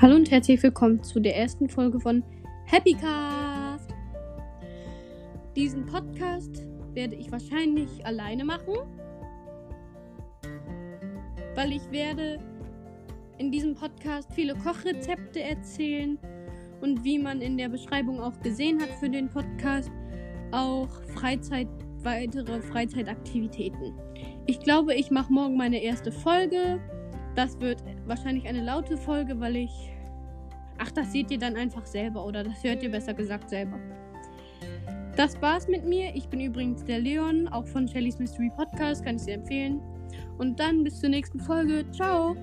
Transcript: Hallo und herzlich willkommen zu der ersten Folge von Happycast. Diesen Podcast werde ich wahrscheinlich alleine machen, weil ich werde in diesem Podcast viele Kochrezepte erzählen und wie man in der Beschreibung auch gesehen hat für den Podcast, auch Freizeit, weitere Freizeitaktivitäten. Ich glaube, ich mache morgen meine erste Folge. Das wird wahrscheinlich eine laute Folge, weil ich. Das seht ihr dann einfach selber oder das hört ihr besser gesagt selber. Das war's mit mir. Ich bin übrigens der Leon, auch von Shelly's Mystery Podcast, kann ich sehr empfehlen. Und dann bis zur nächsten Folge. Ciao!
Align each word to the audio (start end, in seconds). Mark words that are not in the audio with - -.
Hallo 0.00 0.14
und 0.14 0.30
herzlich 0.30 0.62
willkommen 0.62 1.02
zu 1.02 1.18
der 1.18 1.36
ersten 1.36 1.68
Folge 1.68 1.98
von 1.98 2.22
Happycast. 2.66 3.92
Diesen 5.56 5.86
Podcast 5.86 6.68
werde 6.94 7.16
ich 7.16 7.32
wahrscheinlich 7.32 8.06
alleine 8.06 8.44
machen, 8.44 8.74
weil 11.56 11.72
ich 11.72 11.90
werde 11.90 12.38
in 13.38 13.50
diesem 13.50 13.74
Podcast 13.74 14.32
viele 14.34 14.54
Kochrezepte 14.54 15.40
erzählen 15.40 16.16
und 16.80 17.02
wie 17.02 17.18
man 17.18 17.40
in 17.40 17.58
der 17.58 17.68
Beschreibung 17.68 18.20
auch 18.20 18.38
gesehen 18.38 18.80
hat 18.80 18.90
für 19.00 19.10
den 19.10 19.28
Podcast, 19.28 19.90
auch 20.52 20.90
Freizeit, 21.16 21.66
weitere 22.04 22.62
Freizeitaktivitäten. 22.62 23.94
Ich 24.46 24.60
glaube, 24.60 24.94
ich 24.94 25.10
mache 25.10 25.32
morgen 25.32 25.56
meine 25.56 25.82
erste 25.82 26.12
Folge. 26.12 26.80
Das 27.34 27.60
wird 27.60 27.82
wahrscheinlich 28.06 28.46
eine 28.48 28.64
laute 28.64 28.96
Folge, 28.96 29.38
weil 29.40 29.56
ich. 29.56 29.70
Das 30.98 31.12
seht 31.12 31.30
ihr 31.30 31.38
dann 31.38 31.54
einfach 31.54 31.86
selber 31.86 32.26
oder 32.26 32.42
das 32.42 32.64
hört 32.64 32.82
ihr 32.82 32.90
besser 32.90 33.14
gesagt 33.14 33.50
selber. 33.50 33.78
Das 35.14 35.40
war's 35.40 35.68
mit 35.68 35.84
mir. 35.84 36.12
Ich 36.16 36.28
bin 36.28 36.40
übrigens 36.40 36.84
der 36.84 36.98
Leon, 36.98 37.46
auch 37.46 37.68
von 37.68 37.86
Shelly's 37.86 38.18
Mystery 38.18 38.50
Podcast, 38.56 39.04
kann 39.04 39.14
ich 39.14 39.22
sehr 39.22 39.34
empfehlen. 39.34 39.80
Und 40.38 40.58
dann 40.58 40.82
bis 40.82 40.98
zur 40.98 41.10
nächsten 41.10 41.38
Folge. 41.38 41.88
Ciao! 41.92 42.34